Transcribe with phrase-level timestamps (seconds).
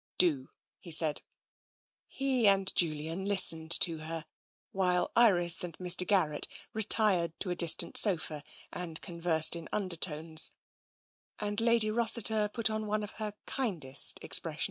[0.17, 0.49] "Do,"
[0.79, 1.21] he said.
[2.07, 4.25] He and Julian listened to her,
[4.71, 6.07] while Iris and Mr.
[6.07, 8.43] Garrett retired to a distant sofa
[8.73, 10.49] and conversed in un dertones,
[11.37, 14.59] and Lady Rossiter put on one of her kindest expressions.